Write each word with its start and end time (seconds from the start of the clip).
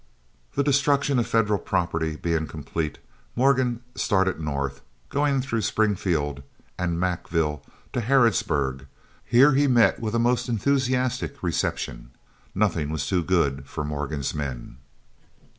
The 0.55 0.63
destruction 0.63 1.19
of 1.19 1.27
Federal 1.27 1.59
property 1.59 2.15
being 2.15 2.47
complete, 2.47 2.97
Morgan 3.35 3.81
started 3.93 4.41
north, 4.41 4.81
going 5.09 5.41
through 5.43 5.61
Springfield 5.61 6.41
and 6.75 6.99
Mackville 6.99 7.61
to 7.93 8.01
Harrodsburg. 8.01 8.87
Here 9.23 9.53
he 9.53 9.67
met 9.67 9.99
with 9.99 10.15
a 10.15 10.17
most 10.17 10.49
enthusiastic 10.49 11.43
reception. 11.43 12.09
Nothing 12.55 12.89
was 12.89 13.05
too 13.05 13.23
good 13.23 13.67
for 13.67 13.83
Morgan's 13.83 14.33
men. 14.33 14.77